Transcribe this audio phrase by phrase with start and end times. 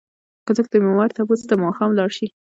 [0.45, 2.27] که څوک د بيمار تپوس ته ماښام لاړ شي؛